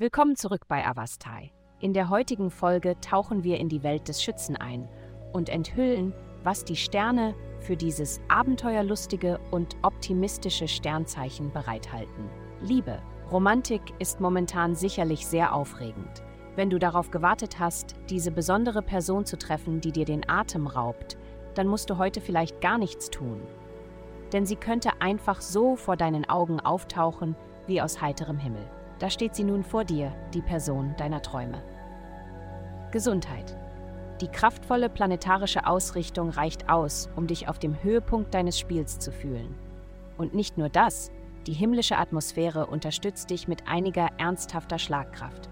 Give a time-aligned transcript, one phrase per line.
[0.00, 1.52] Willkommen zurück bei Avastai.
[1.78, 4.88] In der heutigen Folge tauchen wir in die Welt des Schützen ein
[5.34, 12.30] und enthüllen, was die Sterne für dieses abenteuerlustige und optimistische Sternzeichen bereithalten.
[12.62, 13.02] Liebe.
[13.30, 16.22] Romantik ist momentan sicherlich sehr aufregend.
[16.56, 21.18] Wenn du darauf gewartet hast, diese besondere Person zu treffen, die dir den Atem raubt,
[21.52, 23.42] dann musst du heute vielleicht gar nichts tun.
[24.32, 27.36] Denn sie könnte einfach so vor deinen Augen auftauchen
[27.66, 28.66] wie aus heiterem Himmel.
[29.00, 31.62] Da steht sie nun vor dir, die Person deiner Träume.
[32.92, 33.56] Gesundheit.
[34.20, 39.54] Die kraftvolle planetarische Ausrichtung reicht aus, um dich auf dem Höhepunkt deines Spiels zu fühlen.
[40.18, 41.10] Und nicht nur das,
[41.46, 45.48] die himmlische Atmosphäre unterstützt dich mit einiger ernsthafter Schlagkraft.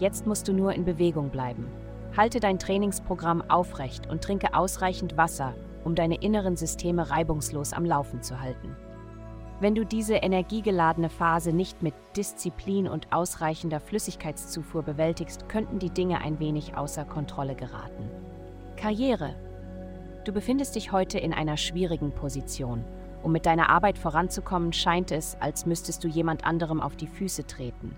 [0.00, 1.68] Jetzt musst du nur in Bewegung bleiben.
[2.16, 5.54] Halte dein Trainingsprogramm aufrecht und trinke ausreichend Wasser,
[5.84, 8.74] um deine inneren Systeme reibungslos am Laufen zu halten.
[9.60, 16.20] Wenn du diese energiegeladene Phase nicht mit Disziplin und ausreichender Flüssigkeitszufuhr bewältigst, könnten die Dinge
[16.20, 18.08] ein wenig außer Kontrolle geraten.
[18.76, 19.34] Karriere.
[20.24, 22.84] Du befindest dich heute in einer schwierigen Position.
[23.24, 27.44] Um mit deiner Arbeit voranzukommen, scheint es, als müsstest du jemand anderem auf die Füße
[27.46, 27.96] treten.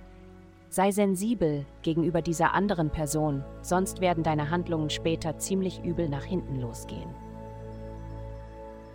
[0.71, 6.59] Sei sensibel gegenüber dieser anderen Person, sonst werden deine Handlungen später ziemlich übel nach hinten
[6.59, 7.11] losgehen.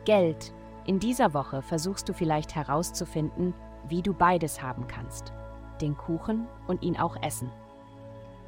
[0.05, 0.52] Geld.
[0.86, 3.55] In dieser Woche versuchst du vielleicht herauszufinden,
[3.88, 5.33] wie du beides haben kannst.
[5.81, 7.52] Den Kuchen und ihn auch essen.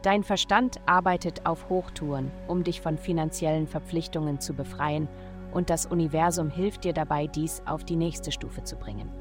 [0.04, 5.08] Dein Verstand arbeitet auf Hochtouren, um dich von finanziellen Verpflichtungen zu befreien,
[5.54, 9.12] und das Universum hilft dir dabei, dies auf die nächste Stufe zu bringen.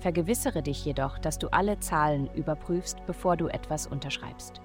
[0.00, 4.60] Vergewissere dich jedoch, dass du alle Zahlen überprüfst, bevor du etwas unterschreibst.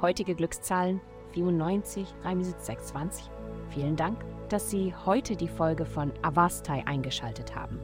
[0.00, 1.00] Heutige Glückszahlen
[1.32, 3.41] 94, Reimsitz 620.
[3.72, 7.80] Vielen Dank, dass Sie heute die Folge von Avastai eingeschaltet haben.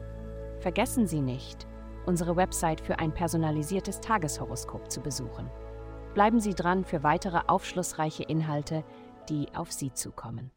[0.59, 1.65] Vergessen Sie nicht,
[2.05, 5.49] unsere Website für ein personalisiertes Tageshoroskop zu besuchen.
[6.13, 8.83] Bleiben Sie dran für weitere aufschlussreiche Inhalte,
[9.29, 10.51] die auf Sie zukommen.